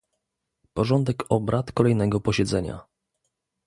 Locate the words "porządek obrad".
0.73-1.71